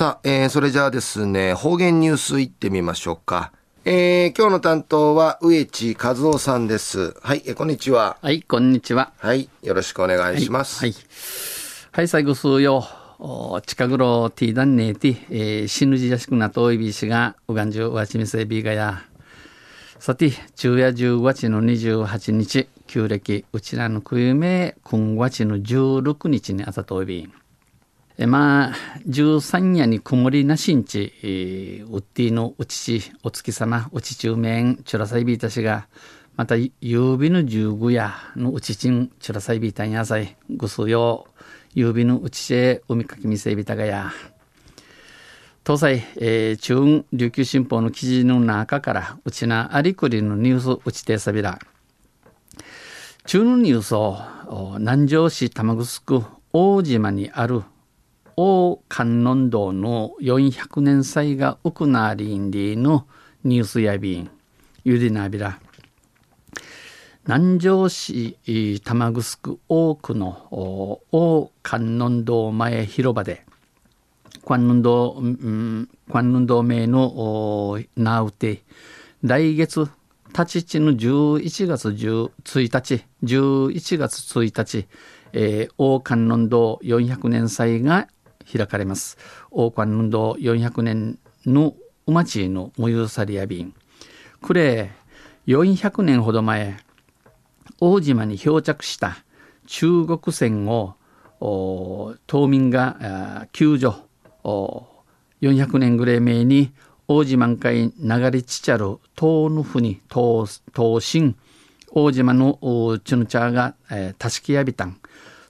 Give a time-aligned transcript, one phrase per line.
[0.00, 3.52] さあ、えー、それじゃあですね、方言ニュースいってみましょうか。
[3.84, 7.14] えー、今日の担当は植地和夫さんです。
[7.20, 8.16] はい、えー、こんにちは。
[8.22, 9.12] はい、こんにちは。
[9.18, 10.80] はい、よろしくお願いします。
[10.80, 10.92] はい。
[10.92, 11.02] はい、
[11.92, 12.82] はい、最後数よ。
[13.66, 19.02] 近頃ティーダンネーティ、えー、死ぬじやしくなといびしが、うがんじゅうわちみせびがや。
[19.98, 27.28] さて、昼夜15日の28日、旧暦、うちらのくゆめ、今月の16日にあたといび。
[27.28, 27.39] え
[28.26, 28.74] まあ、
[29.08, 35.88] 13夜に曇りなしんち、えー、うってぃのうちち、お月様、うちちゅうめん、ちゅらさいびいたしが、
[36.36, 41.28] また、ゆうびの十五夜のうちちん、ちゅらさいびいたんやさい、ぐすよ、
[41.74, 44.12] ゆうびのうちちへ、海かきみせびたがや。
[45.64, 51.58] 東西、えー、中琉球新報の記事の中から、うちなありくりのニュースうちてさびら。
[53.24, 54.18] 中のニュースを、
[54.78, 57.62] 南城市玉城大島にある
[58.42, 63.06] 大観音堂の400年祭がウクナーリンリーの
[63.44, 64.30] ニュースやびん、
[64.82, 65.60] ゆでなびら。
[67.26, 70.48] 南城市玉城多くの
[71.12, 73.44] 大観音堂前広場で、
[74.46, 78.62] 観音堂、うん、観音堂名の名うて、
[79.22, 79.86] 来月、
[80.28, 84.88] 立ちの11月1日、11月1日、
[85.34, 88.08] えー、大観音堂400年祭が
[88.50, 89.18] 開かれます。
[89.50, 91.74] 大観音堂400年の
[92.06, 93.74] うまちのもゆさりやびん。
[94.42, 94.90] くれ、
[95.46, 96.76] 400年ほど前、
[97.80, 99.24] 大島に漂着した
[99.66, 100.96] 中国船を
[101.40, 103.94] 島民が救助
[105.40, 106.72] 400年ぐらい前に
[107.08, 111.36] 大島海流れちちゃる東の船東東進
[111.92, 112.58] 大島の
[113.04, 115.00] チュヌチャーが、えー、たしきやびたん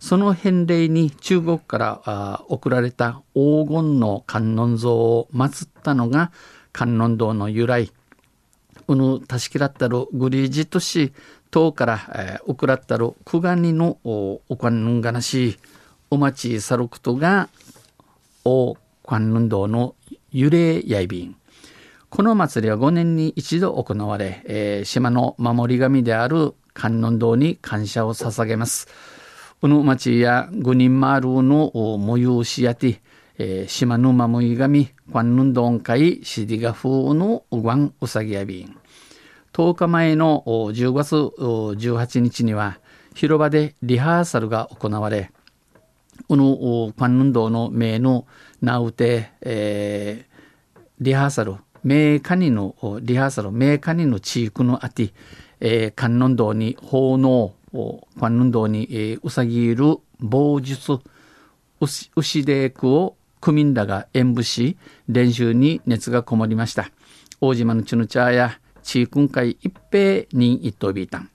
[0.00, 6.32] その返礼に中国から送られた黄金の観音像を祀ったのが
[6.72, 7.92] 観音堂の由来
[8.88, 11.12] うぬたしきらったるグリージとし
[11.50, 15.58] 唐から、えー、送らったる九ガニのお観音がなし
[16.10, 17.50] お待ちさることが
[18.44, 18.76] 大
[19.06, 19.94] 観音堂の
[20.32, 21.36] 幽霊やいびん
[22.08, 28.88] この祭りは5年に一度行われ、えー、島の守り神である観音堂に感謝を捧げます。
[29.60, 33.02] この町や五人丸の催しやて、
[33.36, 38.74] えー、島の守り神、観音堂会、シディガ風のうがんうさぎやびん。
[39.52, 42.78] 10日前の10月18日には、
[43.14, 45.30] 広場でリハーサルが行われ、
[46.26, 48.26] この観音堂の名の
[48.62, 55.12] 名うて、えー、リハーサル、名カニのリハーサル、名カニの地域のあて、
[55.60, 60.98] えー、観音堂に奉納、観音堂に、えー、うさぎいる棒術、
[62.16, 64.76] 牛で区を区民らが演舞し、
[65.08, 66.90] 練習に熱がこもりました。
[67.40, 71.30] 大島のチュヌチャーや地域会一平人一等ビータン。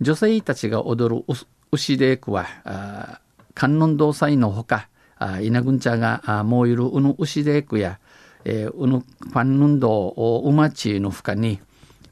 [0.00, 1.24] 女性たちが踊る
[1.72, 3.20] 牛で区は、
[3.54, 4.88] 観音堂祭のほか、
[5.42, 7.98] 稲群茶がもういるうぬ牛で区や、
[8.44, 9.02] えー、うぬ
[9.32, 11.60] 観音堂うまちの深に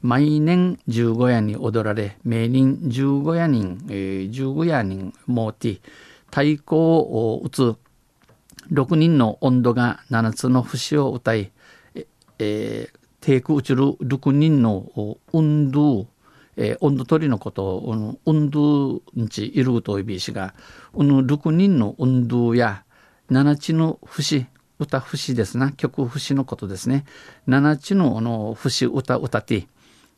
[0.03, 5.79] 毎年十五夜に踊られ名人十五夜人、えー、十五夜人もうて
[6.27, 7.75] 太鼓を打つ
[8.71, 11.51] 6人の温度が7つの節を歌い、
[12.39, 16.07] えー、テイク打ちる6人の運動
[16.55, 20.53] えー、温度取りのことを、運動んちいるといびしが、
[20.93, 22.83] この6人の運動や
[23.31, 24.45] 7つの節、
[24.79, 27.05] 歌節ですな、曲節のことですね。
[27.47, 29.67] 7つのの節歌歌って、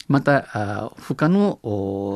[0.08, 1.60] また、他の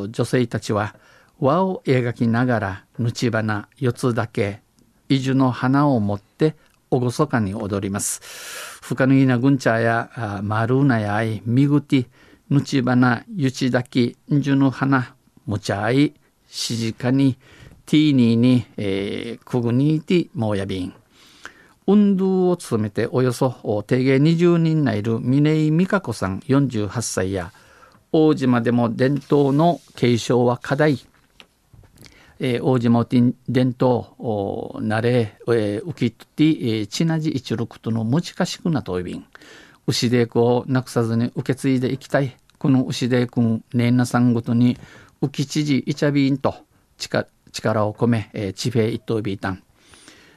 [0.10, 0.96] 女性たちは
[1.40, 4.62] 輪を描きながら、ぬち花四つだけ、
[5.08, 6.56] 移住の花を持って
[6.92, 8.22] 厳かに踊ります。
[8.82, 12.08] 深ぬいなぐんちゃや、まるなやい、みぐて、
[12.50, 16.14] ぬち花、ゆちだき、んじゅの花、むちゃい、
[16.48, 17.38] しじかに、
[17.86, 20.94] ティーニーに、えー、くぐにいて、もうやびん。
[21.88, 27.52] 運動を務めておよそ定芸20人がいる峰井美香子さん48歳や
[28.12, 31.00] 大島でも伝統の継承は課題、
[32.40, 33.36] えー、大島伝
[33.80, 39.26] 統なれ、えー、浮きとて、えー、ちなじ一六との難しくなといびん。
[39.88, 42.36] 牛でくをなくさずに受け継いでいきたい。
[42.58, 44.78] この牛でくんねんなさんごとに
[45.22, 46.56] 浮き知事いちゃびんと
[47.52, 49.64] 力を込め、えー、地平一等ビータン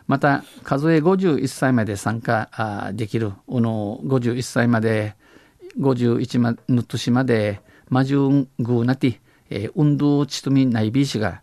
[0.06, 3.32] また数え51歳まで参加できる。
[3.46, 5.14] この51歳まで
[5.78, 9.20] 51まの年まで魔獣グなて、
[9.50, 11.42] えー、運動ちとみないびしが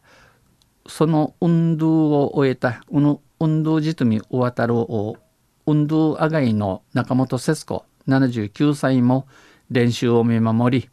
[0.88, 5.14] その運動を終えたこの運動じとみ終わたるう
[5.66, 9.28] 運動アガイの中本節子79歳も
[9.70, 10.90] 練習を見守り、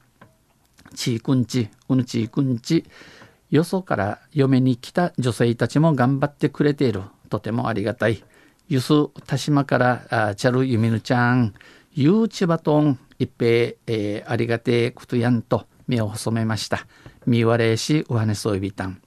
[0.95, 2.85] ちーくんち、うぬちーくんち、
[3.51, 7.03] よそから嫁に来た女性たちも頑張ってくれている。
[7.31, 8.23] とてもありがたい。
[8.69, 8.93] ゆす、
[9.27, 11.55] 田島から、あチャルユミヌちゃん、
[11.99, 16.87] ゆうちばとん、一平、えー、ありがてえことやんと目を細めました。
[17.25, 19.01] みわれし、うはねそういびたん。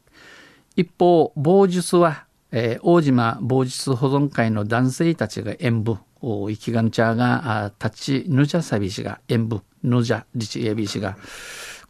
[0.75, 11.15] 一方、傍術は、えー、大島傍術保存会の男性たちが演舞、生きがぬちゃが、立ちぬじゃさびしが演舞、ぬじゃ、りちやびしが、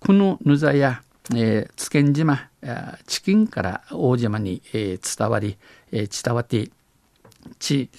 [0.01, 1.01] このぬざや、
[1.33, 2.49] えー、津堅島、
[3.07, 5.57] チキンから大島に、えー、伝わり、
[5.93, 6.69] えー、伝わって
[7.57, 7.89] 地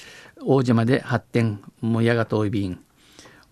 [0.45, 2.79] 大島で発展もやがといびん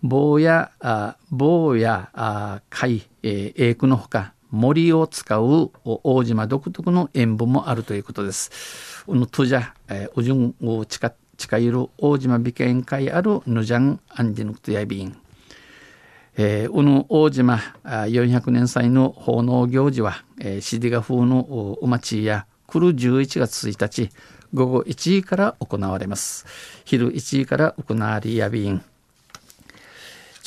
[0.01, 9.03] 棒やあ棒やあ貝、えー、英句のほか森を使う大島独特の塩分もあるということです。
[9.07, 15.15] うぬとじゃ、えー、うじゅんを近近いる大島美見会あるぬじゃんあんじぬくとやびん。
[16.37, 21.39] えー、うぬ大島400年祭の奉納行事は、えー、シディガ風の
[21.81, 24.09] お町や来る11月1日
[24.53, 26.45] 午後1時から行われます。
[26.85, 28.81] 昼1時から行われやびん。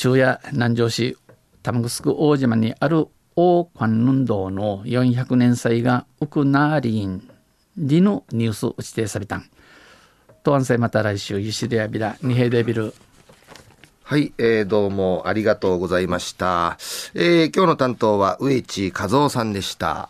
[0.03, 1.17] 昼夜南城市
[1.61, 3.07] 玉城大島にある
[3.37, 7.25] 大観音堂の400年祭がウクナーリン
[7.77, 9.49] リのニュースを指定されたん。
[10.43, 12.93] と安静また来週、ゆしでやびら、二平デビル。
[14.03, 16.77] はい、えー、どうもありがとうございました。
[17.13, 20.09] えー、今日の担当は植地和夫さんでした。